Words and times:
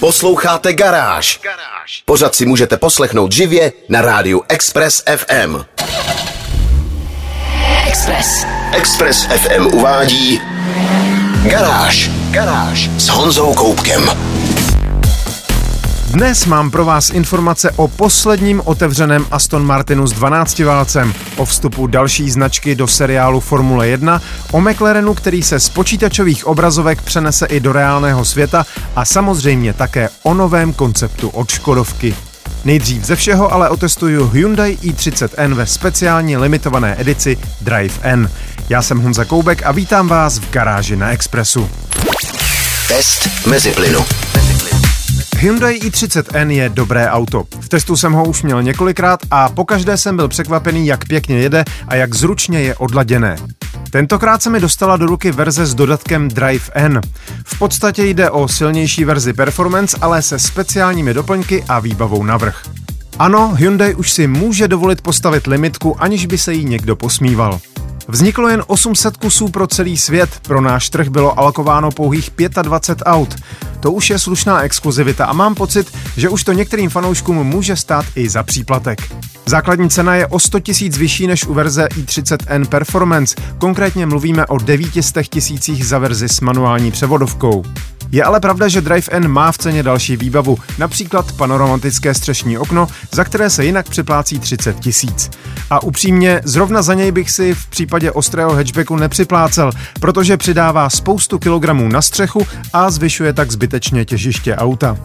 Posloucháte 0.00 0.72
Garáž. 0.72 1.40
Pořád 2.04 2.34
si 2.34 2.46
můžete 2.46 2.76
poslechnout 2.76 3.32
živě 3.32 3.72
na 3.88 4.00
rádiu 4.00 4.42
Express 4.48 5.02
FM. 5.16 5.56
Express. 7.86 8.46
Express 8.72 9.26
FM 9.26 9.66
uvádí 9.66 10.40
Garáž. 11.42 12.10
Garáž 12.30 12.90
s 12.98 13.08
Honzou 13.08 13.54
Koupkem. 13.54 14.10
Dnes 16.10 16.46
mám 16.46 16.70
pro 16.70 16.84
vás 16.84 17.10
informace 17.10 17.70
o 17.76 17.88
posledním 17.88 18.62
otevřeném 18.64 19.26
Aston 19.30 19.66
Martinu 19.66 20.06
s 20.06 20.12
12 20.12 20.58
válcem, 20.58 21.14
o 21.36 21.44
vstupu 21.44 21.86
další 21.86 22.30
značky 22.30 22.74
do 22.74 22.86
seriálu 22.86 23.40
Formule 23.40 23.88
1, 23.88 24.22
o 24.52 24.60
McLarenu, 24.60 25.14
který 25.14 25.42
se 25.42 25.60
z 25.60 25.68
počítačových 25.68 26.46
obrazovek 26.46 27.02
přenese 27.02 27.46
i 27.46 27.60
do 27.60 27.72
reálného 27.72 28.24
světa 28.24 28.66
a 28.96 29.04
samozřejmě 29.04 29.72
také 29.72 30.08
o 30.22 30.34
novém 30.34 30.72
konceptu 30.72 31.28
od 31.28 31.50
Škodovky. 31.50 32.16
Nejdřív 32.64 33.04
ze 33.04 33.16
všeho 33.16 33.52
ale 33.52 33.68
otestuju 33.68 34.28
Hyundai 34.28 34.78
i30N 34.82 35.54
ve 35.54 35.66
speciálně 35.66 36.38
limitované 36.38 37.00
edici 37.00 37.38
Drive 37.60 37.94
N. 38.02 38.30
Já 38.68 38.82
jsem 38.82 39.00
Honza 39.00 39.24
Koubek 39.24 39.62
a 39.66 39.72
vítám 39.72 40.08
vás 40.08 40.38
v 40.38 40.50
garáži 40.50 40.96
na 40.96 41.10
Expressu. 41.10 41.70
Test 42.88 43.46
mezi 43.46 43.70
plynu. 43.70 44.04
Hyundai 45.40 45.78
i30N 45.78 46.48
je 46.48 46.68
dobré 46.68 47.10
auto. 47.10 47.44
V 47.60 47.68
testu 47.68 47.96
jsem 47.96 48.12
ho 48.12 48.24
už 48.24 48.42
měl 48.42 48.62
několikrát 48.62 49.20
a 49.30 49.48
pokaždé 49.48 49.96
jsem 49.96 50.16
byl 50.16 50.28
překvapený, 50.28 50.86
jak 50.86 51.04
pěkně 51.04 51.38
jede 51.38 51.64
a 51.88 51.94
jak 51.94 52.14
zručně 52.14 52.60
je 52.60 52.74
odladěné. 52.74 53.36
Tentokrát 53.90 54.42
se 54.42 54.50
mi 54.50 54.60
dostala 54.60 54.96
do 54.96 55.06
ruky 55.06 55.32
verze 55.32 55.66
s 55.66 55.74
dodatkem 55.74 56.28
Drive 56.28 56.64
N. 56.74 57.00
V 57.44 57.58
podstatě 57.58 58.04
jde 58.04 58.30
o 58.30 58.48
silnější 58.48 59.04
verzi 59.04 59.32
Performance, 59.32 59.96
ale 60.00 60.22
se 60.22 60.38
speciálními 60.38 61.14
doplňky 61.14 61.64
a 61.68 61.80
výbavou 61.80 62.24
navrh. 62.24 62.62
Ano, 63.18 63.54
Hyundai 63.54 63.94
už 63.94 64.12
si 64.12 64.26
může 64.26 64.68
dovolit 64.68 65.00
postavit 65.00 65.46
limitku, 65.46 66.02
aniž 66.02 66.26
by 66.26 66.38
se 66.38 66.52
jí 66.52 66.64
někdo 66.64 66.96
posmíval. 66.96 67.60
Vzniklo 68.10 68.48
jen 68.48 68.62
800 68.66 69.16
kusů 69.16 69.48
pro 69.48 69.66
celý 69.66 69.96
svět, 69.96 70.30
pro 70.42 70.60
náš 70.60 70.90
trh 70.90 71.08
bylo 71.08 71.38
alokováno 71.38 71.90
pouhých 71.90 72.30
25 72.62 73.04
aut. 73.06 73.36
To 73.80 73.92
už 73.92 74.10
je 74.10 74.18
slušná 74.18 74.62
exkluzivita 74.62 75.26
a 75.26 75.32
mám 75.32 75.54
pocit, 75.54 75.92
že 76.16 76.28
už 76.28 76.44
to 76.44 76.52
některým 76.52 76.90
fanouškům 76.90 77.36
může 77.36 77.76
stát 77.76 78.04
i 78.14 78.28
za 78.28 78.42
příplatek. 78.42 79.14
Základní 79.46 79.90
cena 79.90 80.14
je 80.14 80.26
o 80.26 80.38
100 80.38 80.60
tisíc 80.60 80.98
vyšší 80.98 81.26
než 81.26 81.46
u 81.46 81.54
verze 81.54 81.86
i30N 81.86 82.66
Performance, 82.66 83.36
konkrétně 83.58 84.06
mluvíme 84.06 84.46
o 84.46 84.58
900 84.58 85.28
tisících 85.28 85.86
za 85.86 85.98
verzi 85.98 86.28
s 86.28 86.40
manuální 86.40 86.92
převodovkou. 86.92 87.64
Je 88.12 88.24
ale 88.24 88.40
pravda, 88.40 88.68
že 88.68 88.80
Drive 88.80 89.08
N 89.10 89.28
má 89.28 89.52
v 89.52 89.58
ceně 89.58 89.82
další 89.82 90.16
výbavu, 90.16 90.58
například 90.78 91.32
panoramatické 91.32 92.14
střešní 92.14 92.58
okno, 92.58 92.88
za 93.12 93.24
které 93.24 93.50
se 93.50 93.64
jinak 93.64 93.88
připlácí 93.88 94.38
30 94.38 94.80
tisíc. 94.80 95.30
A 95.70 95.82
upřímně, 95.82 96.40
zrovna 96.44 96.82
za 96.82 96.94
něj 96.94 97.12
bych 97.12 97.30
si 97.30 97.54
v 97.54 97.66
případě 97.66 98.12
ostrého 98.12 98.54
hatchbacku 98.54 98.96
nepřiplácel, 98.96 99.72
protože 100.00 100.36
přidává 100.36 100.90
spoustu 100.90 101.38
kilogramů 101.38 101.88
na 101.88 102.02
střechu 102.02 102.46
a 102.72 102.90
zvyšuje 102.90 103.32
tak 103.32 103.52
zbytečně 103.52 104.04
těžiště 104.04 104.56
auta. 104.56 104.96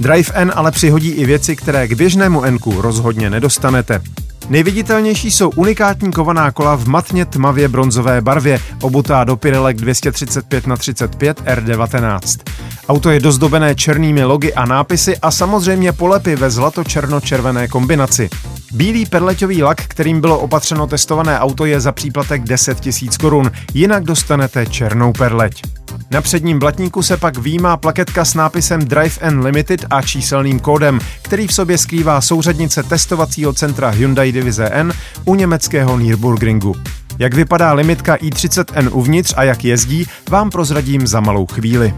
Drive 0.00 0.32
N 0.34 0.52
ale 0.54 0.70
přihodí 0.70 1.08
i 1.08 1.26
věci, 1.26 1.56
které 1.56 1.88
k 1.88 1.92
běžnému 1.92 2.44
n 2.44 2.58
rozhodně 2.76 3.30
nedostanete. 3.30 4.02
Nejviditelnější 4.48 5.30
jsou 5.30 5.50
unikátní 5.50 6.12
kovaná 6.12 6.50
kola 6.50 6.76
v 6.76 6.88
matně 6.88 7.24
tmavě 7.24 7.68
bronzové 7.68 8.20
barvě, 8.20 8.60
obutá 8.82 9.24
do 9.24 9.36
Pirelek 9.36 9.76
235 9.76 10.66
na 10.66 10.76
35 10.76 11.40
R19. 11.40 12.18
Auto 12.88 13.10
je 13.10 13.20
dozdobené 13.20 13.74
černými 13.74 14.24
logy 14.24 14.54
a 14.54 14.66
nápisy 14.66 15.16
a 15.16 15.30
samozřejmě 15.30 15.92
polepy 15.92 16.36
ve 16.36 16.50
zlato-černo-červené 16.50 17.68
kombinaci. 17.68 18.30
Bílý 18.72 19.06
perleťový 19.06 19.62
lak, 19.62 19.80
kterým 19.80 20.20
bylo 20.20 20.38
opatřeno 20.38 20.86
testované 20.86 21.40
auto, 21.40 21.64
je 21.64 21.80
za 21.80 21.92
příplatek 21.92 22.42
10 22.42 22.86
000 22.86 22.96
korun, 23.20 23.50
jinak 23.74 24.04
dostanete 24.04 24.66
černou 24.66 25.12
perleť. 25.12 25.62
Na 26.10 26.22
předním 26.22 26.58
blatníku 26.58 27.02
se 27.02 27.16
pak 27.16 27.38
výjímá 27.38 27.76
plaketka 27.76 28.24
s 28.24 28.34
nápisem 28.34 28.80
Drive 28.80 29.16
N 29.20 29.40
Limited 29.40 29.84
a 29.90 30.02
číselným 30.02 30.60
kódem, 30.60 31.00
který 31.22 31.46
v 31.46 31.54
sobě 31.54 31.78
skrývá 31.78 32.20
souřadnice 32.20 32.82
testovacího 32.82 33.52
centra 33.52 33.88
Hyundai 33.88 34.32
Divize 34.32 34.68
N 34.72 34.92
u 35.24 35.34
německého 35.34 35.98
Nürburgringu. 35.98 36.74
Jak 37.18 37.34
vypadá 37.34 37.72
limitka 37.72 38.16
i30N 38.16 38.88
uvnitř 38.92 39.34
a 39.36 39.42
jak 39.42 39.64
jezdí, 39.64 40.06
vám 40.30 40.50
prozradím 40.50 41.06
za 41.06 41.20
malou 41.20 41.46
chvíli. 41.46 41.94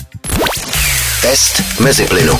Test 1.23 1.81
mezi 1.81 2.05
plynu. 2.05 2.39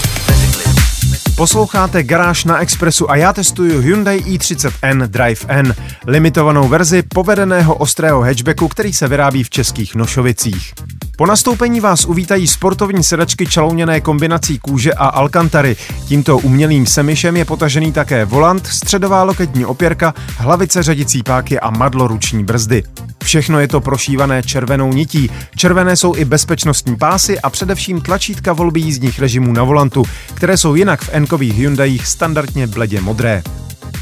Posloucháte 1.39 2.03
Garáž 2.03 2.45
na 2.45 2.59
Expressu 2.59 3.11
a 3.11 3.17
já 3.17 3.33
testuju 3.33 3.81
Hyundai 3.81 4.19
i30N 4.19 5.07
Drive 5.07 5.41
N, 5.49 5.75
limitovanou 6.07 6.69
verzi 6.69 7.03
povedeného 7.03 7.75
ostrého 7.75 8.21
hatchbacku, 8.21 8.69
který 8.69 8.93
se 8.93 9.09
vyrábí 9.09 9.45
v 9.45 9.51
českých 9.51 9.95
Nošovicích. 9.95 10.75
Po 11.19 11.27
nastoupení 11.27 11.81
vás 11.81 12.05
uvítají 12.05 12.47
sportovní 12.47 13.05
sedačky 13.05 13.47
čalouněné 13.47 14.01
kombinací 14.01 14.59
kůže 14.59 14.93
a 14.93 15.07
alkantary. 15.07 15.77
Tímto 16.05 16.39
umělým 16.39 16.87
semišem 16.87 17.37
je 17.37 17.45
potažený 17.45 17.93
také 17.93 18.25
volant, 18.25 18.67
středová 18.67 19.23
loketní 19.23 19.65
opěrka, 19.65 20.15
hlavice 20.37 20.83
řadicí 20.83 21.23
páky 21.23 21.61
a 21.61 21.71
madlo 21.71 22.07
ruční 22.07 22.45
brzdy. 22.45 22.83
Všechno 23.25 23.61
je 23.61 23.69
to 23.69 23.81
prošívané 23.81 24.43
červenou 24.43 24.93
nití. 24.93 25.31
Červené 25.57 25.97
jsou 25.97 26.15
i 26.15 26.25
bezpečnostní 26.25 26.97
pásy 26.97 27.41
a 27.41 27.51
především 27.51 28.01
tlačítka 28.01 28.53
volby 28.53 28.81
jízdních 28.81 29.19
režimů 29.19 29.53
na 29.53 29.65
volantu, 29.65 30.05
které 30.35 30.57
jsou 30.57 30.75
jinak 30.75 31.03
v 31.03 31.11
enkových 31.13 31.55
Hyundaích 31.55 32.07
standardně 32.07 32.67
bledě 32.67 33.01
modré. 33.01 33.43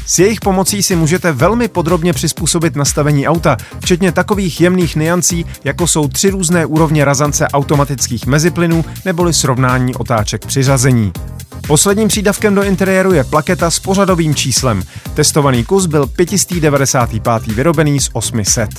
S 0.05 0.19
jejich 0.19 0.39
pomocí 0.39 0.83
si 0.83 0.95
můžete 0.95 1.31
velmi 1.31 1.67
podrobně 1.67 2.13
přizpůsobit 2.13 2.75
nastavení 2.75 3.27
auta, 3.27 3.57
včetně 3.79 4.11
takových 4.11 4.61
jemných 4.61 4.95
niancí, 4.95 5.45
jako 5.63 5.87
jsou 5.87 6.07
tři 6.07 6.29
různé 6.29 6.65
úrovně 6.65 7.05
razance 7.05 7.47
automatických 7.47 8.25
meziplynů 8.25 8.85
neboli 9.05 9.33
srovnání 9.33 9.95
otáček 9.95 10.45
při 10.45 10.63
řazení. 10.63 11.11
Posledním 11.67 12.07
přídavkem 12.07 12.55
do 12.55 12.63
interiéru 12.63 13.13
je 13.13 13.23
plaketa 13.23 13.71
s 13.71 13.79
pořadovým 13.79 14.35
číslem. 14.35 14.83
Testovaný 15.13 15.63
kus 15.63 15.85
byl 15.85 16.07
595. 16.07 17.47
vyrobený 17.47 17.99
z 17.99 18.09
800. 18.13 18.69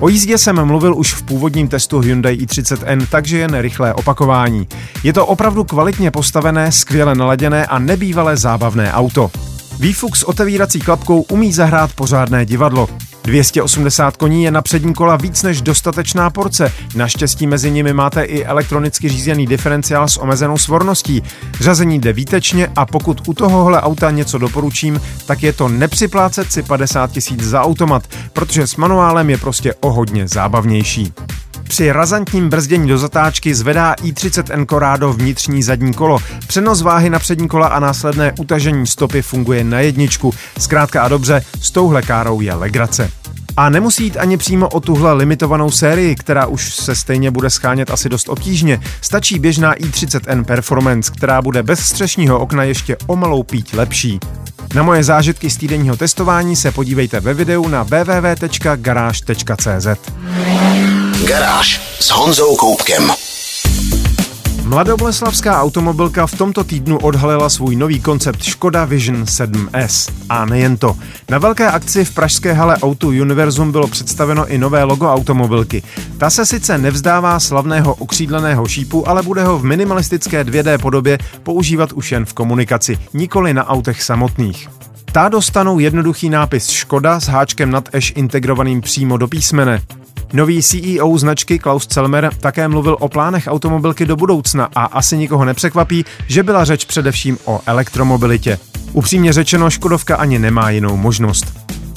O 0.00 0.08
jízdě 0.08 0.38
jsem 0.38 0.64
mluvil 0.64 0.96
už 0.96 1.14
v 1.14 1.22
původním 1.22 1.68
testu 1.68 1.98
Hyundai 1.98 2.36
i30N, 2.36 3.06
takže 3.10 3.38
jen 3.38 3.58
rychlé 3.58 3.94
opakování. 3.94 4.68
Je 5.02 5.12
to 5.12 5.26
opravdu 5.26 5.64
kvalitně 5.64 6.10
postavené, 6.10 6.72
skvěle 6.72 7.14
naladěné 7.14 7.66
a 7.66 7.78
nebývalé 7.78 8.36
zábavné 8.36 8.92
auto. 8.92 9.30
Výfuk 9.80 10.16
s 10.16 10.28
otevírací 10.28 10.80
klapkou 10.80 11.20
umí 11.20 11.52
zahrát 11.52 11.92
pořádné 11.92 12.46
divadlo. 12.46 12.88
280 13.22 14.16
koní 14.16 14.44
je 14.44 14.50
na 14.50 14.62
přední 14.62 14.94
kola 14.94 15.16
víc 15.16 15.42
než 15.42 15.62
dostatečná 15.62 16.30
porce. 16.30 16.72
Naštěstí 16.94 17.46
mezi 17.46 17.70
nimi 17.70 17.92
máte 17.92 18.22
i 18.22 18.44
elektronicky 18.44 19.08
řízený 19.08 19.46
diferenciál 19.46 20.08
s 20.08 20.16
omezenou 20.16 20.58
svorností. 20.58 21.22
Řazení 21.60 22.00
jde 22.00 22.12
výtečně 22.12 22.68
a 22.76 22.86
pokud 22.86 23.28
u 23.28 23.34
tohohle 23.34 23.80
auta 23.80 24.10
něco 24.10 24.38
doporučím, 24.38 25.00
tak 25.26 25.42
je 25.42 25.52
to 25.52 25.68
nepřiplácet 25.68 26.52
si 26.52 26.62
50 26.62 27.10
tisíc 27.10 27.42
za 27.42 27.62
automat, 27.62 28.02
protože 28.32 28.66
s 28.66 28.76
manuálem 28.76 29.30
je 29.30 29.38
prostě 29.38 29.74
o 29.74 29.90
hodně 29.90 30.28
zábavnější. 30.28 31.12
Při 31.70 31.92
razantním 31.92 32.48
brzdění 32.48 32.88
do 32.88 32.98
zatáčky 32.98 33.54
zvedá 33.54 33.94
i30N 33.94 34.66
Corrado 34.66 35.12
vnitřní 35.12 35.62
zadní 35.62 35.94
kolo. 35.94 36.18
Přenos 36.46 36.82
váhy 36.82 37.10
na 37.10 37.18
přední 37.18 37.48
kola 37.48 37.66
a 37.66 37.80
následné 37.80 38.32
utažení 38.38 38.86
stopy 38.86 39.22
funguje 39.22 39.64
na 39.64 39.80
jedničku. 39.80 40.34
Zkrátka 40.58 41.02
a 41.02 41.08
dobře, 41.08 41.42
s 41.60 41.70
touhle 41.70 42.02
károu 42.02 42.40
je 42.40 42.54
legrace. 42.54 43.10
A 43.56 43.70
nemusí 43.70 44.04
jít 44.04 44.16
ani 44.16 44.36
přímo 44.36 44.68
o 44.68 44.80
tuhle 44.80 45.12
limitovanou 45.12 45.70
sérii, 45.70 46.14
která 46.14 46.46
už 46.46 46.74
se 46.74 46.94
stejně 46.94 47.30
bude 47.30 47.50
schánět 47.50 47.90
asi 47.90 48.08
dost 48.08 48.28
obtížně. 48.28 48.80
Stačí 49.00 49.38
běžná 49.38 49.74
i30N 49.74 50.44
Performance, 50.44 51.12
která 51.16 51.42
bude 51.42 51.62
bez 51.62 51.80
střešního 51.80 52.38
okna 52.38 52.64
ještě 52.64 52.96
o 53.06 53.16
malou 53.16 53.42
píť 53.42 53.74
lepší. 53.74 54.20
Na 54.74 54.82
moje 54.82 55.04
zážitky 55.04 55.50
z 55.50 55.56
týdenního 55.56 55.96
testování 55.96 56.56
se 56.56 56.72
podívejte 56.72 57.20
ve 57.20 57.34
videu 57.34 57.68
na 57.68 57.82
www.garage.cz. 57.82 58.70
Garáž 61.30 61.80
s 62.00 62.10
Honzou 62.10 62.56
Koupkem. 62.56 63.12
Mladoboleslavská 64.64 65.62
automobilka 65.62 66.26
v 66.26 66.34
tomto 66.34 66.64
týdnu 66.64 66.98
odhalila 66.98 67.48
svůj 67.48 67.76
nový 67.76 68.00
koncept 68.00 68.42
Škoda 68.42 68.84
Vision 68.84 69.24
7S. 69.24 70.12
A 70.28 70.44
nejen 70.44 70.76
to. 70.76 70.96
Na 71.28 71.38
velké 71.38 71.70
akci 71.70 72.04
v 72.04 72.14
pražské 72.14 72.52
hale 72.52 72.76
Auto 72.76 73.06
Univerzum 73.06 73.72
bylo 73.72 73.88
představeno 73.88 74.46
i 74.46 74.58
nové 74.58 74.84
logo 74.84 75.12
automobilky. 75.12 75.82
Ta 76.18 76.30
se 76.30 76.46
sice 76.46 76.78
nevzdává 76.78 77.40
slavného 77.40 77.94
okřídleného 77.94 78.68
šípu, 78.68 79.08
ale 79.08 79.22
bude 79.22 79.44
ho 79.44 79.58
v 79.58 79.64
minimalistické 79.64 80.44
2D 80.44 80.78
podobě 80.78 81.18
používat 81.42 81.92
už 81.92 82.12
jen 82.12 82.24
v 82.24 82.32
komunikaci, 82.32 82.98
nikoli 83.14 83.54
na 83.54 83.68
autech 83.68 84.02
samotných. 84.02 84.68
Ta 85.12 85.28
dostanou 85.28 85.78
jednoduchý 85.78 86.30
nápis 86.30 86.68
Škoda 86.68 87.20
s 87.20 87.28
háčkem 87.28 87.70
nad 87.70 87.88
eš 87.92 88.12
integrovaným 88.16 88.80
přímo 88.80 89.16
do 89.16 89.28
písmene. 89.28 89.80
Nový 90.32 90.62
CEO 90.62 91.18
značky 91.18 91.58
Klaus 91.58 91.86
Celmer 91.86 92.30
také 92.40 92.68
mluvil 92.68 92.96
o 93.00 93.08
plánech 93.08 93.44
automobilky 93.46 94.06
do 94.06 94.16
budoucna 94.16 94.68
a 94.74 94.84
asi 94.84 95.16
nikoho 95.16 95.44
nepřekvapí, 95.44 96.04
že 96.26 96.42
byla 96.42 96.64
řeč 96.64 96.84
především 96.84 97.38
o 97.44 97.60
elektromobilitě. 97.66 98.58
Upřímně 98.92 99.32
řečeno, 99.32 99.70
Škodovka 99.70 100.16
ani 100.16 100.38
nemá 100.38 100.70
jinou 100.70 100.96
možnost. 100.96 101.46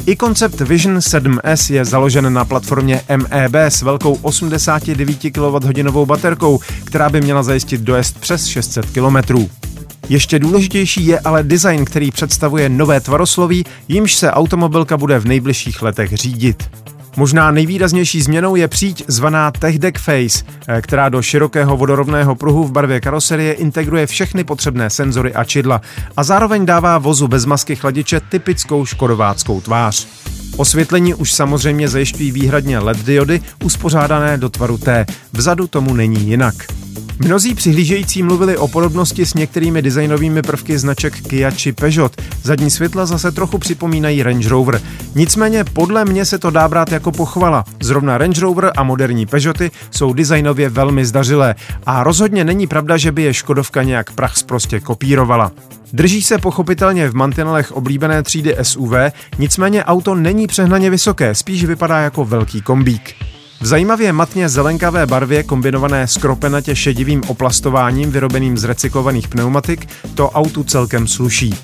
I 0.06 0.16
koncept 0.16 0.62
Vision 0.62 0.98
7S 0.98 1.74
je 1.74 1.86
založen 1.86 2.34
na 2.34 2.46
platformě 2.46 3.02
MEB 3.10 3.56
s 3.56 3.82
velkou 3.82 4.14
89 4.14 5.18
kWh 5.18 6.06
baterkou, 6.06 6.60
která 6.84 7.10
by 7.10 7.22
měla 7.22 7.44
zajistit 7.44 7.82
dojezd 7.82 8.20
přes 8.20 8.46
600 8.46 8.86
km. 8.86 9.48
Ještě 10.10 10.40
důležitější 10.40 11.08
je 11.08 11.20
ale 11.20 11.44
design, 11.44 11.86
který 11.86 12.12
představuje 12.12 12.70
nové 12.70 13.02
tvarosloví, 13.02 13.64
jimž 13.88 14.16
se 14.16 14.32
automobilka 14.32 14.98
bude 14.98 15.20
v 15.20 15.26
nejbližších 15.26 15.82
letech 15.82 16.14
řídit. 16.14 16.70
Možná 17.18 17.52
nejvýraznější 17.52 18.22
změnou 18.22 18.56
je 18.56 18.68
příď 18.68 19.04
zvaná 19.08 19.52
Tech 19.52 19.80
Deck 19.80 20.00
Face, 20.00 20.46
eh, 20.68 20.82
která 20.82 21.10
do 21.10 21.22
širokého 21.22 21.78
vodorovného 21.78 22.36
pruhu 22.36 22.64
v 22.64 22.72
barvě 22.72 23.02
karoserie 23.02 23.54
integruje 23.54 24.08
všechny 24.08 24.44
potřebné 24.44 24.90
senzory 24.90 25.34
a 25.34 25.44
čidla 25.44 25.82
a 26.18 26.24
zároveň 26.24 26.66
dává 26.66 26.98
vozu 26.98 27.28
bez 27.28 27.46
masky 27.46 27.76
chladiče 27.76 28.20
typickou 28.20 28.86
škodováckou 28.86 29.62
tvář. 29.62 30.23
Osvětlení 30.58 31.14
už 31.14 31.34
samozřejmě 31.34 31.88
zajišťují 31.88 32.32
výhradně 32.32 32.80
LED 32.80 32.98
diody 32.98 33.42
uspořádané 33.64 34.38
do 34.38 34.50
tvaru 34.50 34.78
T. 34.78 35.06
Vzadu 35.34 35.68
tomu 35.68 35.94
není 35.94 36.28
jinak. 36.28 36.56
Mnozí 37.20 37.56
přihlížející 37.56 38.24
mluvili 38.24 38.58
o 38.58 38.68
podobnosti 38.68 39.26
s 39.26 39.34
některými 39.34 39.82
designovými 39.82 40.42
prvky 40.42 40.78
značek 40.78 41.22
Kia 41.22 41.52
či 41.52 41.72
Peugeot. 41.72 42.22
Zadní 42.44 42.70
světla 42.70 43.06
zase 43.06 43.32
trochu 43.32 43.58
připomínají 43.58 44.24
Range 44.24 44.50
Rover. 44.50 44.82
Nicméně 45.16 45.64
podle 45.64 46.06
mě 46.06 46.26
se 46.26 46.40
to 46.40 46.50
dá 46.50 46.68
brát 46.68 46.92
jako 46.92 47.12
pochvala. 47.12 47.64
Zrovna 47.82 48.18
Range 48.18 48.42
Rover 48.42 48.72
a 48.78 48.84
moderní 48.84 49.26
Peugeoty 49.26 49.72
jsou 49.92 50.14
designově 50.14 50.70
velmi 50.70 51.06
zdařilé 51.06 51.56
a 51.86 52.04
rozhodně 52.04 52.44
není 52.44 52.68
pravda, 52.68 52.98
že 52.98 53.12
by 53.12 53.24
je 53.24 53.34
Škodovka 53.34 53.84
nějak 53.84 54.12
prach 54.12 54.34
prostě 54.46 54.80
kopírovala. 54.80 55.52
Drží 55.94 56.22
se 56.22 56.38
pochopitelně 56.38 57.10
v 57.10 57.14
mantinelech 57.14 57.72
oblíbené 57.72 58.24
třídy 58.24 58.56
SUV, 58.62 58.94
nicméně 59.38 59.84
auto 59.84 60.16
není 60.16 60.48
přehnaně 60.48 60.90
vysoké, 60.90 61.36
spíš 61.36 61.66
vypadá 61.66 62.00
jako 62.00 62.26
velký 62.26 62.62
kombík. 62.62 63.16
V 63.62 63.66
zajímavě 63.66 64.14
matně 64.14 64.50
zelenkavé 64.50 65.06
barvě 65.06 65.44
kombinované 65.44 66.08
s 66.08 66.18
kropenatě 66.18 66.76
šedivým 66.76 67.22
oplastováním 67.28 68.12
vyrobeným 68.12 68.58
z 68.58 68.64
recyklovaných 68.64 69.28
pneumatik 69.28 69.88
to 70.16 70.30
autu 70.30 70.64
celkem 70.64 71.08
sluší. 71.08 71.56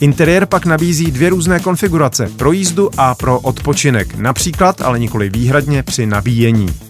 Interiér 0.00 0.46
pak 0.46 0.66
nabízí 0.66 1.10
dvě 1.10 1.30
různé 1.30 1.60
konfigurace, 1.60 2.30
pro 2.36 2.52
jízdu 2.52 2.90
a 2.96 3.14
pro 3.14 3.40
odpočinek, 3.40 4.14
například, 4.14 4.80
ale 4.80 4.98
nikoli 4.98 5.30
výhradně 5.30 5.82
při 5.82 6.06
nabíjení. 6.06 6.85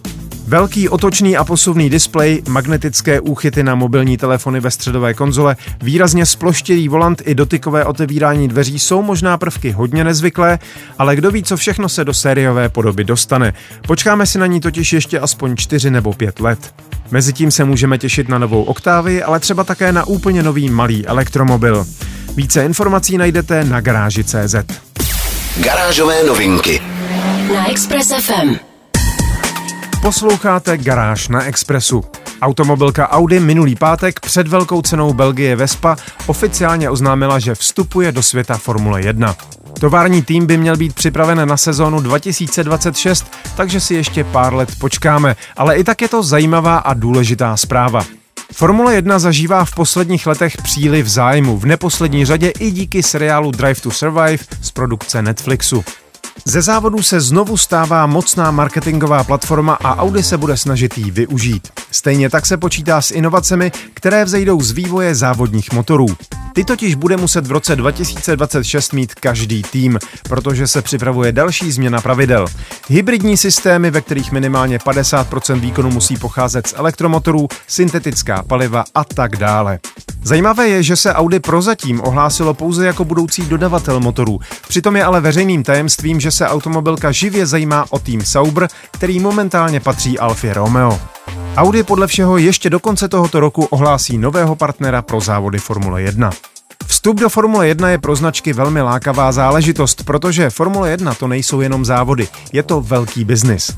Velký 0.46 0.88
otočný 0.88 1.36
a 1.36 1.44
posuvný 1.44 1.90
displej, 1.90 2.42
magnetické 2.48 3.20
úchyty 3.20 3.62
na 3.62 3.74
mobilní 3.74 4.16
telefony 4.16 4.60
ve 4.60 4.70
středové 4.70 5.14
konzole, 5.14 5.56
výrazně 5.82 6.26
sploštělý 6.26 6.88
volant 6.88 7.22
i 7.24 7.34
dotykové 7.34 7.84
otevírání 7.84 8.48
dveří 8.48 8.78
jsou 8.78 9.02
možná 9.02 9.38
prvky 9.38 9.70
hodně 9.70 10.04
nezvyklé, 10.04 10.58
ale 10.98 11.16
kdo 11.16 11.30
ví, 11.30 11.42
co 11.42 11.56
všechno 11.56 11.88
se 11.88 12.04
do 12.04 12.14
sériové 12.14 12.68
podoby 12.68 13.04
dostane. 13.04 13.54
Počkáme 13.86 14.26
si 14.26 14.38
na 14.38 14.46
ní 14.46 14.60
totiž 14.60 14.92
ještě 14.92 15.20
aspoň 15.20 15.56
4 15.56 15.90
nebo 15.90 16.12
5 16.12 16.40
let. 16.40 16.74
Mezitím 17.10 17.50
se 17.50 17.64
můžeme 17.64 17.98
těšit 17.98 18.28
na 18.28 18.38
novou 18.38 18.62
oktávy, 18.62 19.22
ale 19.22 19.40
třeba 19.40 19.64
také 19.64 19.92
na 19.92 20.06
úplně 20.06 20.42
nový 20.42 20.70
malý 20.70 21.06
elektromobil. 21.06 21.86
Více 22.36 22.64
informací 22.64 23.18
najdete 23.18 23.64
na 23.64 23.80
garáži.cz. 23.80 24.54
Garážové 25.56 26.24
novinky 26.24 26.80
na 27.54 27.70
Express 27.70 28.12
FM. 28.20 28.65
Posloucháte 30.06 30.78
Garáž 30.78 31.28
na 31.28 31.44
Expressu. 31.44 32.04
Automobilka 32.42 33.08
Audi 33.10 33.40
minulý 33.40 33.76
pátek 33.76 34.20
před 34.20 34.48
velkou 34.48 34.82
cenou 34.82 35.12
Belgie 35.12 35.56
Vespa 35.56 35.96
oficiálně 36.26 36.90
oznámila, 36.90 37.38
že 37.38 37.54
vstupuje 37.54 38.12
do 38.12 38.22
světa 38.22 38.56
Formule 38.56 39.02
1. 39.02 39.36
Tovární 39.80 40.22
tým 40.22 40.46
by 40.46 40.56
měl 40.56 40.76
být 40.76 40.94
připraven 40.94 41.48
na 41.48 41.56
sezónu 41.56 42.00
2026, 42.00 43.32
takže 43.56 43.80
si 43.80 43.94
ještě 43.94 44.24
pár 44.24 44.54
let 44.54 44.68
počkáme, 44.78 45.36
ale 45.56 45.76
i 45.76 45.84
tak 45.84 46.02
je 46.02 46.08
to 46.08 46.22
zajímavá 46.22 46.78
a 46.78 46.94
důležitá 46.94 47.56
zpráva. 47.56 48.04
Formule 48.52 48.94
1 48.94 49.18
zažívá 49.18 49.64
v 49.64 49.74
posledních 49.74 50.26
letech 50.26 50.56
příliv 50.62 51.06
zájmu, 51.06 51.58
v 51.58 51.66
neposlední 51.66 52.24
řadě 52.24 52.48
i 52.48 52.70
díky 52.70 53.02
seriálu 53.02 53.50
Drive 53.50 53.80
to 53.80 53.90
Survive 53.90 54.44
z 54.62 54.70
produkce 54.70 55.22
Netflixu. 55.22 55.84
Ze 56.44 56.62
závodu 56.62 57.02
se 57.02 57.20
znovu 57.20 57.56
stává 57.56 58.06
mocná 58.06 58.50
marketingová 58.50 59.24
platforma 59.24 59.74
a 59.74 59.96
Audi 59.96 60.22
se 60.22 60.38
bude 60.38 60.56
snažit 60.56 60.98
jí 60.98 61.10
využít. 61.10 61.68
Stejně 61.90 62.30
tak 62.30 62.46
se 62.46 62.56
počítá 62.56 63.02
s 63.02 63.10
inovacemi, 63.10 63.72
které 63.94 64.24
vzejdou 64.24 64.60
z 64.60 64.70
vývoje 64.70 65.14
závodních 65.14 65.72
motorů. 65.72 66.06
Ty 66.54 66.64
totiž 66.64 66.94
bude 66.94 67.16
muset 67.16 67.46
v 67.46 67.52
roce 67.52 67.76
2026 67.76 68.92
mít 68.92 69.14
každý 69.14 69.62
tým, 69.62 69.98
protože 70.22 70.66
se 70.66 70.82
připravuje 70.82 71.32
další 71.32 71.72
změna 71.72 72.00
pravidel. 72.00 72.46
Hybridní 72.88 73.36
systémy, 73.36 73.90
ve 73.90 74.00
kterých 74.00 74.32
minimálně 74.32 74.78
50% 74.78 75.60
výkonu 75.60 75.90
musí 75.90 76.16
pocházet 76.16 76.66
z 76.66 76.74
elektromotorů, 76.76 77.48
syntetická 77.66 78.42
paliva 78.42 78.84
a 78.94 79.04
tak 79.04 79.36
dále. 79.36 79.78
Zajímavé 80.26 80.68
je, 80.68 80.82
že 80.82 80.96
se 80.96 81.14
Audi 81.14 81.40
prozatím 81.40 82.00
ohlásilo 82.00 82.54
pouze 82.54 82.86
jako 82.86 83.04
budoucí 83.04 83.42
dodavatel 83.42 84.00
motorů. 84.00 84.40
Přitom 84.68 84.96
je 84.96 85.04
ale 85.04 85.20
veřejným 85.20 85.62
tajemstvím, 85.62 86.20
že 86.20 86.30
se 86.30 86.48
automobilka 86.48 87.12
živě 87.12 87.46
zajímá 87.46 87.84
o 87.90 87.98
tým 87.98 88.24
Sauber, 88.24 88.68
který 88.90 89.20
momentálně 89.20 89.80
patří 89.80 90.18
Alfie 90.18 90.54
Romeo. 90.54 90.98
Audi 91.56 91.82
podle 91.82 92.06
všeho 92.06 92.36
ještě 92.36 92.70
do 92.70 92.80
konce 92.80 93.08
tohoto 93.08 93.40
roku 93.40 93.64
ohlásí 93.64 94.18
nového 94.18 94.56
partnera 94.56 95.02
pro 95.02 95.20
závody 95.20 95.58
Formule 95.58 96.02
1. 96.02 96.30
Vstup 96.86 97.20
do 97.20 97.28
Formule 97.28 97.68
1 97.68 97.90
je 97.90 97.98
pro 97.98 98.16
značky 98.16 98.52
velmi 98.52 98.82
lákavá 98.82 99.32
záležitost, 99.32 100.04
protože 100.04 100.50
Formule 100.50 100.90
1 100.90 101.14
to 101.14 101.28
nejsou 101.28 101.60
jenom 101.60 101.84
závody, 101.84 102.28
je 102.52 102.62
to 102.62 102.80
velký 102.80 103.24
biznis. 103.24 103.76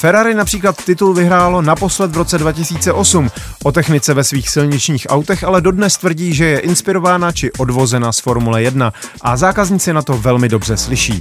Ferrari 0.00 0.34
například 0.34 0.84
titul 0.84 1.14
vyhrálo 1.14 1.62
naposled 1.62 2.10
v 2.10 2.16
roce 2.16 2.38
2008. 2.38 3.30
O 3.64 3.72
technice 3.72 4.14
ve 4.14 4.24
svých 4.24 4.48
silničních 4.48 5.06
autech 5.10 5.44
ale 5.44 5.60
dodnes 5.60 5.96
tvrdí, 5.96 6.34
že 6.34 6.44
je 6.44 6.58
inspirována 6.58 7.32
či 7.32 7.52
odvozena 7.52 8.12
z 8.12 8.18
Formule 8.20 8.62
1 8.62 8.92
a 9.20 9.36
zákazníci 9.36 9.92
na 9.92 10.02
to 10.02 10.12
velmi 10.12 10.48
dobře 10.48 10.76
slyší. 10.76 11.20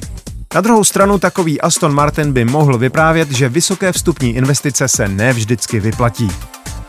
Na 0.56 0.62
druhou 0.62 0.84
stranu 0.84 1.18
takový 1.20 1.62
Aston 1.62 1.94
Martin 1.94 2.34
by 2.34 2.46
mohl 2.46 2.78
vyprávět, 2.78 3.32
že 3.32 3.50
vysoké 3.50 3.92
vstupní 3.92 4.36
investice 4.36 4.88
se 4.88 5.08
nevždycky 5.08 5.80
vyplatí. 5.80 6.32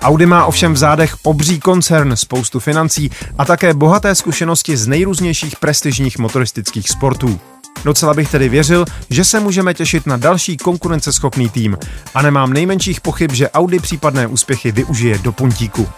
Audi 0.02 0.26
má 0.26 0.44
ovšem 0.44 0.72
v 0.72 0.76
zádech 0.76 1.16
obří 1.22 1.60
koncern, 1.60 2.16
spoustu 2.16 2.60
financí 2.60 3.10
a 3.38 3.44
také 3.44 3.74
bohaté 3.74 4.14
zkušenosti 4.14 4.76
z 4.76 4.86
nejrůznějších 4.86 5.56
prestižních 5.56 6.18
motoristických 6.18 6.90
sportů. 6.90 7.40
Docela 7.84 8.14
bych 8.14 8.30
tedy 8.30 8.48
věřil, 8.48 8.84
že 9.10 9.24
se 9.24 9.40
můžeme 9.40 9.74
těšit 9.74 10.06
na 10.06 10.16
další 10.16 10.56
konkurenceschopný 10.56 11.48
tým 11.48 11.78
a 12.14 12.22
nemám 12.22 12.52
nejmenších 12.52 13.00
pochyb, 13.00 13.32
že 13.32 13.50
Audi 13.50 13.78
případné 13.78 14.26
úspěchy 14.26 14.72
využije 14.72 15.18
do 15.18 15.32
puntíku. 15.32 15.88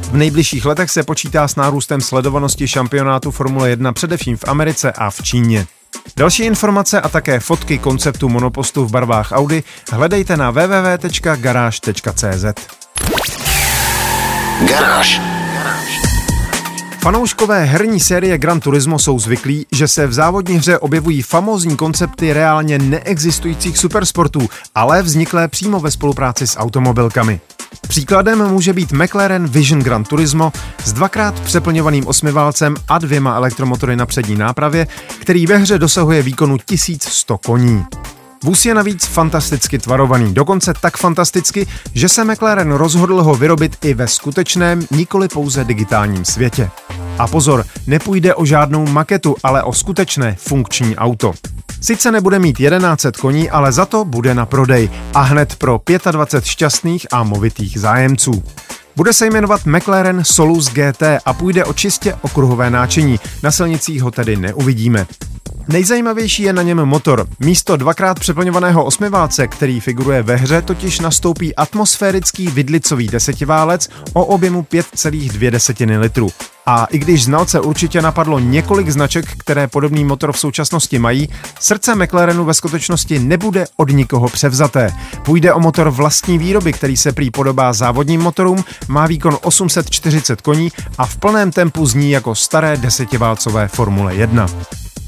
V 0.00 0.16
nejbližších 0.16 0.64
letech 0.64 0.90
se 0.90 1.02
počítá 1.02 1.48
s 1.48 1.56
nárůstem 1.56 2.00
sledovanosti 2.00 2.68
šampionátu 2.68 3.30
Formule 3.30 3.70
1 3.70 3.92
především 3.92 4.36
v 4.36 4.44
Americe 4.48 4.92
a 4.92 5.10
v 5.10 5.22
Číně. 5.22 5.66
Další 6.16 6.42
informace 6.42 7.00
a 7.00 7.08
také 7.08 7.40
fotky 7.40 7.78
konceptu 7.78 8.28
monopostu 8.28 8.84
v 8.84 8.90
barvách 8.90 9.32
Audi 9.32 9.62
hledejte 9.92 10.36
na 10.36 10.50
www.garage.cz. 10.50 12.44
Garáž. 14.68 15.33
Fanouškové 17.04 17.64
herní 17.64 18.00
série 18.00 18.38
Gran 18.38 18.60
Turismo 18.60 18.98
jsou 18.98 19.18
zvyklí, 19.18 19.66
že 19.72 19.88
se 19.88 20.06
v 20.06 20.12
závodní 20.12 20.56
hře 20.56 20.78
objevují 20.78 21.22
famózní 21.22 21.76
koncepty 21.76 22.32
reálně 22.32 22.78
neexistujících 22.78 23.78
supersportů, 23.78 24.48
ale 24.74 25.02
vzniklé 25.02 25.48
přímo 25.48 25.80
ve 25.80 25.90
spolupráci 25.90 26.46
s 26.46 26.58
automobilkami. 26.58 27.40
Příkladem 27.88 28.48
může 28.48 28.72
být 28.72 28.92
McLaren 28.92 29.48
Vision 29.48 29.82
Gran 29.82 30.04
Turismo 30.04 30.52
s 30.84 30.92
dvakrát 30.92 31.40
přeplňovaným 31.40 32.06
osmiválcem 32.06 32.74
a 32.88 32.98
dvěma 32.98 33.36
elektromotory 33.36 33.96
na 33.96 34.06
přední 34.06 34.36
nápravě, 34.36 34.86
který 35.20 35.46
ve 35.46 35.56
hře 35.56 35.78
dosahuje 35.78 36.22
výkonu 36.22 36.56
1100 36.58 37.38
koní. 37.38 37.84
Vůz 38.44 38.66
je 38.66 38.74
navíc 38.74 39.06
fantasticky 39.06 39.78
tvarovaný, 39.78 40.34
dokonce 40.34 40.74
tak 40.80 40.96
fantasticky, 40.96 41.66
že 41.94 42.08
se 42.08 42.24
McLaren 42.24 42.72
rozhodl 42.72 43.22
ho 43.22 43.34
vyrobit 43.34 43.76
i 43.84 43.94
ve 43.94 44.08
skutečném, 44.08 44.86
nikoli 44.90 45.28
pouze 45.28 45.64
digitálním 45.64 46.24
světě. 46.24 46.70
A 47.18 47.26
pozor, 47.26 47.64
nepůjde 47.86 48.34
o 48.34 48.44
žádnou 48.44 48.86
maketu, 48.86 49.36
ale 49.42 49.62
o 49.62 49.72
skutečné 49.72 50.36
funkční 50.38 50.96
auto. 50.96 51.32
Sice 51.80 52.10
nebude 52.10 52.38
mít 52.38 52.56
1100 52.58 53.12
koní, 53.20 53.50
ale 53.50 53.72
za 53.72 53.86
to 53.86 54.04
bude 54.04 54.34
na 54.34 54.46
prodej 54.46 54.90
a 55.14 55.20
hned 55.20 55.56
pro 55.56 55.80
25 56.10 56.44
šťastných 56.44 57.06
a 57.12 57.22
movitých 57.22 57.80
zájemců. 57.80 58.42
Bude 58.96 59.12
se 59.12 59.26
jmenovat 59.26 59.66
McLaren 59.66 60.24
Solus 60.24 60.72
GT 60.72 61.02
a 61.24 61.32
půjde 61.32 61.64
o 61.64 61.72
čistě 61.72 62.14
okruhové 62.20 62.70
náčení, 62.70 63.20
na 63.42 63.50
silnicích 63.50 64.02
ho 64.02 64.10
tedy 64.10 64.36
neuvidíme. 64.36 65.06
Nejzajímavější 65.68 66.42
je 66.42 66.52
na 66.52 66.62
něm 66.62 66.84
motor. 66.84 67.26
Místo 67.40 67.76
dvakrát 67.76 68.20
přeplňovaného 68.20 68.84
osmiválce, 68.84 69.48
který 69.48 69.80
figuruje 69.80 70.22
ve 70.22 70.36
hře, 70.36 70.62
totiž 70.62 71.00
nastoupí 71.00 71.54
atmosférický 71.54 72.46
vidlicový 72.46 73.08
desetiválec 73.08 73.88
o 74.12 74.24
objemu 74.24 74.62
5,2 74.62 76.00
litru. 76.00 76.30
A 76.66 76.84
i 76.84 76.98
když 76.98 77.24
znalce 77.24 77.60
určitě 77.60 78.02
napadlo 78.02 78.38
několik 78.38 78.88
značek, 78.88 79.26
které 79.38 79.68
podobný 79.68 80.04
motor 80.04 80.32
v 80.32 80.38
současnosti 80.38 80.98
mají, 80.98 81.28
srdce 81.60 81.94
McLarenu 81.94 82.44
ve 82.44 82.54
skutečnosti 82.54 83.18
nebude 83.18 83.64
od 83.76 83.90
nikoho 83.90 84.28
převzaté. 84.28 84.92
Půjde 85.22 85.52
o 85.52 85.60
motor 85.60 85.90
vlastní 85.90 86.38
výroby, 86.38 86.72
který 86.72 86.96
se 86.96 87.12
prý 87.12 87.30
podobá 87.30 87.72
závodním 87.72 88.20
motorům, 88.20 88.64
má 88.88 89.06
výkon 89.06 89.38
840 89.42 90.40
koní 90.40 90.72
a 90.98 91.06
v 91.06 91.16
plném 91.16 91.52
tempu 91.52 91.86
zní 91.86 92.10
jako 92.10 92.34
staré 92.34 92.76
desetiválcové 92.76 93.68
Formule 93.68 94.14
1. 94.14 94.46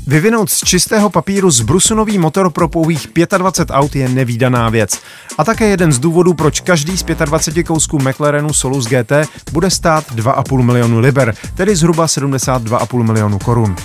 Vyvinout 0.08 0.50
z 0.50 0.60
čistého 0.60 1.10
papíru 1.10 1.50
zbrusunový 1.50 2.18
motor 2.18 2.50
pro 2.50 2.68
pouhých 2.68 3.08
25 3.38 3.74
aut 3.74 3.96
je 3.96 4.08
nevýdaná 4.08 4.68
věc. 4.68 5.00
A 5.38 5.44
také 5.44 5.66
jeden 5.66 5.92
z 5.92 5.98
důvodů, 5.98 6.34
proč 6.34 6.60
každý 6.60 6.98
z 6.98 7.04
25 7.24 7.62
kousků 7.62 7.98
McLarenu 7.98 8.52
Solus 8.52 8.86
GT 8.86 9.12
bude 9.52 9.70
stát 9.70 10.04
2,5 10.14 10.62
milionu 10.62 11.00
liber, 11.00 11.34
tedy 11.54 11.76
zhruba 11.76 12.06
72,5 12.06 13.02
milionu 13.02 13.38
korun. 13.38 13.76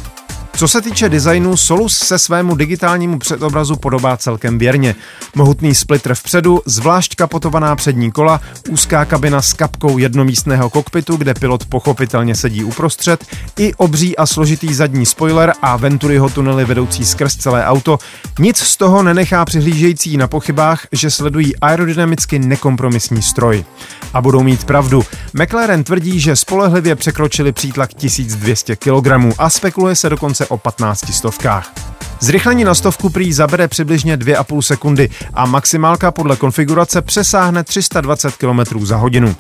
Co 0.62 0.68
se 0.68 0.82
týče 0.82 1.10
designu, 1.10 1.58
Solus 1.58 1.98
se 1.98 2.20
svému 2.20 2.56
digitálnímu 2.56 3.20
předobrazu 3.20 3.76
podobá 3.76 4.18
celkem 4.18 4.60
věrně. 4.60 4.96
Mohutný 5.36 5.76
splitter 5.76 6.16
vpředu, 6.16 6.62
zvlášť 6.66 7.16
kapotovaná 7.16 7.76
přední 7.76 8.12
kola, 8.12 8.42
úzká 8.70 9.06
kabina 9.06 9.42
s 9.42 9.54
kapkou 9.54 9.98
jednomístného 9.98 10.70
kokpitu, 10.70 11.18
kde 11.18 11.34
pilot 11.34 11.66
pochopitelně 11.66 12.36
sedí 12.36 12.64
uprostřed, 12.64 13.26
i 13.60 13.74
obří 13.74 14.18
a 14.18 14.26
složitý 14.26 14.74
zadní 14.74 15.06
spoiler 15.06 15.54
a 15.62 15.78
Venturiho 15.78 16.30
tunely 16.30 16.66
vedoucí 16.66 17.06
skrz 17.06 17.36
celé 17.36 17.66
auto. 17.66 18.00
Nic 18.40 18.58
z 18.58 18.78
toho 18.78 19.04
nenechá 19.04 19.46
přihlížející 19.46 20.18
na 20.18 20.28
pochybách, 20.28 20.88
že 20.92 21.12
sledují 21.12 21.56
aerodynamicky 21.60 22.40
nekompromisní 22.40 23.22
stroj. 23.22 23.66
A 24.14 24.22
budou 24.22 24.44
mít 24.44 24.64
pravdu. 24.64 25.04
McLaren 25.34 25.84
tvrdí, 25.84 26.20
že 26.20 26.36
spolehlivě 26.36 26.96
překročili 26.96 27.52
přítlak 27.52 27.94
1200 27.94 28.76
kg 28.76 29.08
a 29.38 29.50
spekuluje 29.50 29.96
se 29.96 30.10
dokonce 30.10 30.51
o 30.52 30.58
15 30.58 31.14
stovkách. 31.14 31.74
Zrychlení 32.20 32.64
na 32.64 32.76
stovku 32.76 33.10
prý 33.10 33.34
zabere 33.34 33.68
přibližně 33.68 34.18
2,5 34.18 34.62
sekundy 34.62 35.10
a 35.34 35.46
maximálka 35.46 36.12
podle 36.12 36.36
konfigurace 36.36 37.02
přesáhne 37.02 37.64
320 37.64 38.36
km 38.36 38.86
za 38.86 38.98
hodinu. 38.98 39.36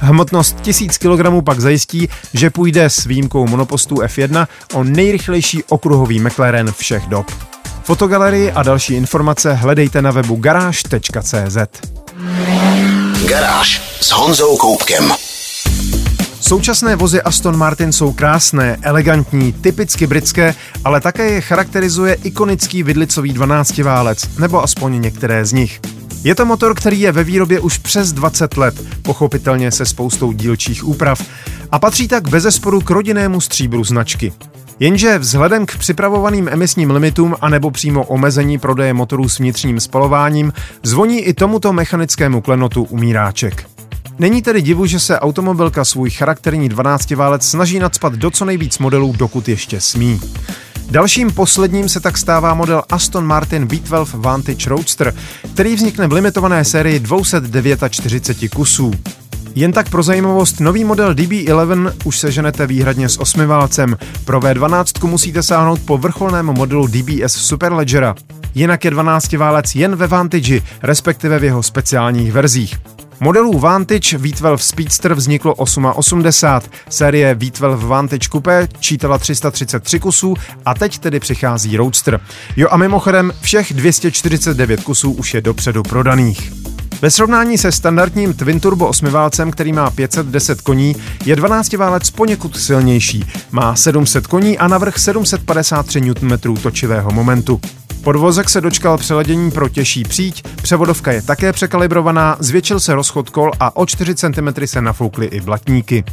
Hmotnost 0.00 0.60
1000 0.60 0.98
kg 0.98 1.44
pak 1.44 1.60
zajistí, 1.60 2.08
že 2.32 2.50
půjde 2.50 2.84
s 2.84 3.04
výjimkou 3.04 3.46
monopostů 3.46 3.94
F1 3.94 4.46
o 4.74 4.84
nejrychlejší 4.84 5.64
okruhový 5.64 6.20
McLaren 6.20 6.72
všech 6.72 7.06
dob. 7.06 7.26
Fotogalerii 7.82 8.52
a 8.52 8.62
další 8.62 8.94
informace 8.94 9.52
hledejte 9.52 10.02
na 10.02 10.10
webu 10.10 10.36
garáž.cz. 10.36 11.56
Garáž 13.28 13.98
s 14.00 14.10
Honzou 14.10 14.56
Koupkem. 14.56 15.25
Současné 16.40 16.96
vozy 16.96 17.22
Aston 17.22 17.56
Martin 17.56 17.92
jsou 17.92 18.12
krásné, 18.12 18.76
elegantní, 18.82 19.52
typicky 19.52 20.06
britské, 20.06 20.54
ale 20.84 21.00
také 21.00 21.30
je 21.30 21.40
charakterizuje 21.40 22.14
ikonický 22.14 22.82
vidlicový 22.82 23.32
12 23.32 23.78
válec, 23.78 24.38
nebo 24.38 24.62
aspoň 24.62 25.00
některé 25.00 25.44
z 25.44 25.52
nich. 25.52 25.80
Je 26.24 26.34
to 26.34 26.46
motor, 26.46 26.74
který 26.74 27.00
je 27.00 27.12
ve 27.12 27.24
výrobě 27.24 27.60
už 27.60 27.78
přes 27.78 28.12
20 28.12 28.56
let, 28.56 28.74
pochopitelně 29.02 29.70
se 29.70 29.86
spoustou 29.86 30.32
dílčích 30.32 30.88
úprav, 30.88 31.22
a 31.72 31.78
patří 31.78 32.08
tak 32.08 32.28
bezesporu 32.28 32.80
k 32.80 32.90
rodinnému 32.90 33.40
stříbru 33.40 33.84
značky. 33.84 34.32
Jenže 34.80 35.18
vzhledem 35.18 35.66
k 35.66 35.78
připravovaným 35.78 36.48
emisním 36.48 36.90
limitům 36.90 37.34
anebo 37.40 37.70
přímo 37.70 38.04
omezení 38.04 38.58
prodeje 38.58 38.94
motorů 38.94 39.28
s 39.28 39.38
vnitřním 39.38 39.80
spalováním 39.80 40.52
zvoní 40.82 41.20
i 41.20 41.34
tomuto 41.34 41.72
mechanickému 41.72 42.40
klenotu 42.40 42.82
umíráček. 42.82 43.75
Není 44.18 44.42
tedy 44.42 44.62
divu, 44.62 44.86
že 44.86 45.00
se 45.00 45.20
automobilka 45.20 45.84
svůj 45.84 46.10
charakterní 46.10 46.70
12-válec 46.70 47.40
snaží 47.40 47.78
nadspat 47.78 48.12
do 48.12 48.30
co 48.30 48.44
nejvíc 48.44 48.78
modelů, 48.78 49.14
dokud 49.16 49.48
ještě 49.48 49.80
smí. 49.80 50.20
Dalším 50.90 51.32
posledním 51.32 51.88
se 51.88 52.00
tak 52.00 52.18
stává 52.18 52.54
model 52.54 52.82
Aston 52.90 53.26
Martin 53.26 53.66
V12 53.66 54.20
Vantage 54.20 54.70
Roadster, 54.70 55.14
který 55.54 55.74
vznikne 55.74 56.06
v 56.06 56.12
limitované 56.12 56.64
sérii 56.64 57.00
249 57.00 58.54
kusů. 58.54 58.92
Jen 59.54 59.72
tak 59.72 59.90
pro 59.90 60.02
zajímavost, 60.02 60.60
nový 60.60 60.84
model 60.84 61.14
DB11 61.14 61.92
už 62.04 62.18
seženete 62.18 62.66
výhradně 62.66 63.08
s 63.08 63.20
osmiválcem. 63.20 63.98
Pro 64.24 64.40
V12 64.40 65.08
musíte 65.08 65.42
sáhnout 65.42 65.80
po 65.80 65.98
vrcholném 65.98 66.46
modelu 66.46 66.86
DBS 66.86 67.32
Superleggera. 67.32 68.14
Jinak 68.54 68.84
je 68.84 68.90
12 68.90 69.32
válec 69.32 69.74
jen 69.74 69.96
ve 69.96 70.06
Vantage, 70.06 70.60
respektive 70.82 71.38
v 71.38 71.44
jeho 71.44 71.62
speciálních 71.62 72.32
verzích. 72.32 72.78
Modelů 73.20 73.58
Vantage 73.58 74.18
V12 74.18 74.56
Speedster 74.56 75.14
vzniklo 75.14 75.54
88, 75.54 76.22
série 76.88 77.34
V12 77.34 77.86
Vantage 77.86 78.28
Coupe 78.32 78.68
čítala 78.80 79.18
333 79.18 80.00
kusů 80.00 80.34
a 80.64 80.74
teď 80.74 80.98
tedy 80.98 81.20
přichází 81.20 81.76
Roadster. 81.76 82.20
Jo 82.56 82.68
a 82.70 82.76
mimochodem 82.76 83.32
všech 83.40 83.72
249 83.72 84.80
kusů 84.80 85.12
už 85.12 85.34
je 85.34 85.40
dopředu 85.40 85.82
prodaných. 85.82 86.52
Ve 87.02 87.10
srovnání 87.10 87.58
se 87.58 87.72
standardním 87.72 88.34
Twin 88.34 88.60
Turbo 88.60 88.88
8 88.88 89.10
válcem, 89.10 89.50
který 89.50 89.72
má 89.72 89.90
510 89.90 90.60
koní, 90.60 90.96
je 91.24 91.36
12 91.36 91.72
válec 91.72 92.10
poněkud 92.10 92.56
silnější. 92.56 93.24
Má 93.50 93.76
700 93.76 94.26
koní 94.26 94.58
a 94.58 94.68
navrh 94.68 94.98
753 94.98 96.00
Nm 96.00 96.38
točivého 96.62 97.10
momentu. 97.10 97.60
Podvozek 98.06 98.50
se 98.50 98.60
dočkal 98.60 98.98
přeladění 98.98 99.50
pro 99.50 99.68
těžší 99.68 100.02
příď, 100.02 100.42
převodovka 100.62 101.12
je 101.12 101.22
také 101.22 101.52
překalibrovaná, 101.52 102.36
zvětšil 102.40 102.80
se 102.80 102.94
rozchod 102.94 103.30
kol 103.30 103.50
a 103.60 103.76
o 103.76 103.86
4 103.86 104.14
cm 104.14 104.66
se 104.66 104.82
nafoukly 104.82 105.26
i 105.26 105.40
blatníky. 105.40 106.04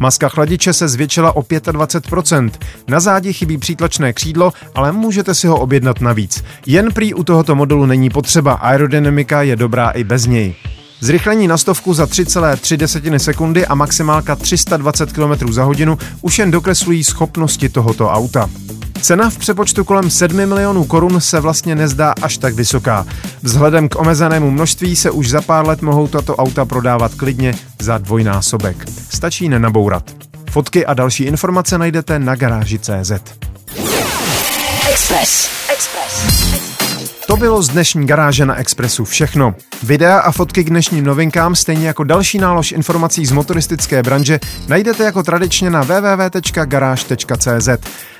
Maska 0.00 0.28
chladiče 0.28 0.72
se 0.72 0.88
zvětšila 0.88 1.36
o 1.36 1.40
25%. 1.40 2.50
Na 2.88 3.00
zádi 3.00 3.32
chybí 3.32 3.58
přítlačné 3.58 4.12
křídlo, 4.12 4.52
ale 4.74 4.92
můžete 4.92 5.34
si 5.34 5.46
ho 5.46 5.60
objednat 5.60 6.00
navíc. 6.00 6.44
Jen 6.66 6.92
prý 6.92 7.14
u 7.14 7.24
tohoto 7.24 7.54
modelu 7.54 7.86
není 7.86 8.10
potřeba, 8.10 8.52
aerodynamika 8.52 9.42
je 9.42 9.56
dobrá 9.56 9.90
i 9.90 10.04
bez 10.04 10.26
něj. 10.26 10.54
Zrychlení 11.00 11.48
na 11.48 11.58
stovku 11.58 11.94
za 11.94 12.04
3,3 12.04 13.18
sekundy 13.18 13.66
a 13.66 13.74
maximálka 13.74 14.36
320 14.36 15.12
km 15.12 15.52
za 15.52 15.64
hodinu 15.64 15.98
už 16.20 16.38
jen 16.38 16.50
dokreslují 16.50 17.04
schopnosti 17.04 17.68
tohoto 17.68 18.08
auta. 18.08 18.50
Cena 19.02 19.30
v 19.30 19.38
přepočtu 19.38 19.84
kolem 19.84 20.10
7 20.10 20.46
milionů 20.46 20.84
korun 20.84 21.20
se 21.20 21.40
vlastně 21.40 21.74
nezdá 21.74 22.14
až 22.22 22.38
tak 22.38 22.54
vysoká. 22.54 23.06
Vzhledem 23.42 23.88
k 23.88 24.00
omezenému 24.00 24.50
množství 24.50 24.96
se 24.96 25.10
už 25.10 25.30
za 25.30 25.40
pár 25.40 25.66
let 25.66 25.82
mohou 25.82 26.06
tato 26.06 26.36
auta 26.36 26.64
prodávat 26.64 27.14
klidně 27.14 27.54
za 27.80 27.98
dvojnásobek. 27.98 28.76
Stačí 29.10 29.48
nenabourat. 29.48 30.10
Fotky 30.50 30.86
a 30.86 30.94
další 30.94 31.24
informace 31.24 31.78
najdete 31.78 32.18
na 32.18 32.34
garáži.cz. 32.34 33.12
Express. 34.90 35.50
Express. 35.72 36.42
To 37.26 37.36
bylo 37.36 37.62
z 37.62 37.68
dnešní 37.68 38.06
garáže 38.06 38.46
na 38.46 38.54
Expressu 38.54 39.04
všechno. 39.04 39.54
Videa 39.82 40.18
a 40.18 40.32
fotky 40.32 40.64
k 40.64 40.70
dnešním 40.70 41.04
novinkám, 41.04 41.54
stejně 41.54 41.86
jako 41.86 42.04
další 42.04 42.38
nálož 42.38 42.72
informací 42.72 43.26
z 43.26 43.32
motoristické 43.32 44.02
branže, 44.02 44.40
najdete 44.68 45.04
jako 45.04 45.22
tradičně 45.22 45.70
na 45.70 45.82
www.garage.cz. 45.82 47.68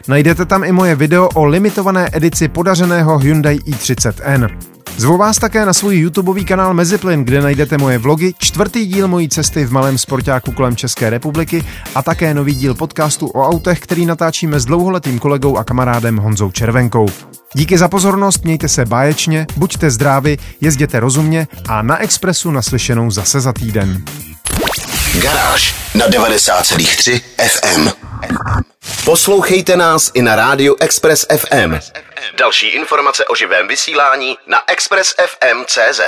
Najdete 0.09 0.45
tam 0.45 0.65
i 0.65 0.73
moje 0.73 0.95
video 0.95 1.29
o 1.35 1.45
limitované 1.45 2.09
edici 2.13 2.49
podařeného 2.49 3.19
Hyundai 3.19 3.57
i30N. 3.57 4.49
Zvu 4.97 5.17
vás 5.17 5.39
také 5.39 5.67
na 5.67 5.73
svůj 5.73 5.99
YouTubeový 5.99 6.45
kanál 6.45 6.75
Meziplyn, 6.75 7.25
kde 7.25 7.43
najdete 7.43 7.79
moje 7.79 7.99
vlogy, 7.99 8.35
čtvrtý 8.39 8.87
díl 8.87 9.09
mojí 9.09 9.29
cesty 9.29 9.65
v 9.65 9.73
malém 9.73 9.99
sportáku 9.99 10.53
kolem 10.53 10.77
České 10.77 11.11
republiky 11.11 11.65
a 11.95 12.03
také 12.03 12.35
nový 12.35 12.55
díl 12.55 12.75
podcastu 12.75 13.27
o 13.27 13.49
autech, 13.49 13.81
který 13.81 14.07
natáčíme 14.07 14.61
s 14.61 14.65
dlouholetým 14.65 15.19
kolegou 15.19 15.57
a 15.57 15.65
kamarádem 15.65 16.17
Honzou 16.17 16.51
Červenkou. 16.51 17.07
Díky 17.55 17.79
za 17.79 17.89
pozornost, 17.89 18.45
mějte 18.45 18.69
se 18.69 18.85
báječně, 18.85 19.47
buďte 19.57 19.91
zdraví, 19.91 20.39
jezděte 20.61 21.01
rozumně 21.01 21.49
a 21.69 21.83
na 21.83 21.99
Expressu 21.99 22.51
naslyšenou 22.51 23.11
zase 23.11 23.41
za 23.41 23.53
týden. 23.53 24.05
Garáž 25.21 25.75
na 25.95 26.09
90,3 26.09 27.21
FM. 27.49 27.89
Poslouchejte 29.05 29.77
nás 29.77 30.11
i 30.15 30.23
na 30.23 30.37
rádiu 30.37 30.77
Express 30.81 31.27
FM. 31.37 31.79
Další 32.39 32.67
informace 32.69 33.25
o 33.25 33.35
živém 33.35 33.69
vysílání 33.69 34.39
na 34.47 34.59
expressfm.cz. 34.67 36.01